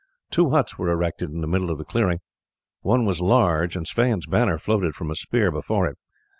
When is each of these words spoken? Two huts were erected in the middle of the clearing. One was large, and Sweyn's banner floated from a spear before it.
Two 0.31 0.49
huts 0.49 0.79
were 0.79 0.89
erected 0.89 1.29
in 1.29 1.41
the 1.41 1.47
middle 1.47 1.69
of 1.69 1.77
the 1.77 1.85
clearing. 1.85 2.21
One 2.81 3.05
was 3.05 3.21
large, 3.21 3.75
and 3.75 3.87
Sweyn's 3.87 4.25
banner 4.25 4.57
floated 4.57 4.95
from 4.95 5.11
a 5.11 5.15
spear 5.15 5.51
before 5.51 5.85
it. 5.85 5.99